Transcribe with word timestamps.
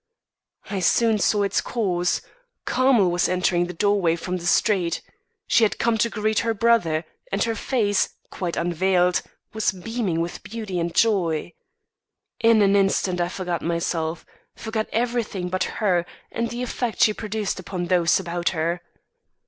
I 0.71 0.79
soon 0.79 1.19
saw 1.19 1.43
its 1.43 1.61
cause 1.61 2.23
Carmel 2.65 3.11
was 3.11 3.29
entering 3.29 3.67
the 3.67 3.73
doorway 3.75 4.15
from 4.15 4.37
the 4.37 4.47
street. 4.47 5.03
She 5.45 5.63
had 5.63 5.77
come 5.77 5.99
to 5.99 6.09
greet 6.09 6.39
her 6.39 6.55
brother; 6.55 7.05
and 7.31 7.43
her 7.43 7.53
face, 7.53 8.09
quite 8.31 8.57
unveiled, 8.57 9.21
was 9.53 9.71
beaming 9.71 10.19
with 10.19 10.41
beauty 10.41 10.79
and 10.79 10.91
joy. 10.95 11.53
In 12.39 12.63
an 12.63 12.75
instant 12.75 13.21
I 13.21 13.29
forgot 13.29 13.61
myself, 13.61 14.25
forgot 14.55 14.87
everything 14.91 15.49
but 15.49 15.65
her 15.65 16.07
and 16.31 16.49
the 16.49 16.63
effect 16.63 17.03
she 17.03 17.13
produced 17.13 17.59
upon 17.59 17.85
those 17.85 18.19
about 18.19 18.49
her. 18.57 18.81